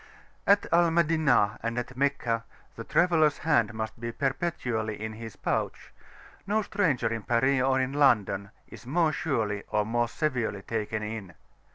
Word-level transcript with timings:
At 0.47 0.65
Al 0.73 0.89
Madinah 0.89 1.59
and 1.61 1.77
at 1.77 1.95
Meccah 1.95 2.43
the 2.75 2.83
traveller's 2.83 3.37
hand 3.37 3.71
must 3.75 3.99
be 3.99 4.11
perpetually 4.11 4.99
in 4.99 5.13
his 5.13 5.35
pouch: 5.35 5.93
no 6.47 6.63
stranger 6.63 7.13
in 7.13 7.21
Paris 7.21 7.61
or 7.61 7.79
in 7.79 7.93
London 7.93 8.49
is 8.67 8.87
more 8.87 9.11
surely 9.11 9.61
or 9.69 9.85
more 9.85 10.07
severely 10.07 10.63
taken 10.63 11.03
in. 11.03 11.35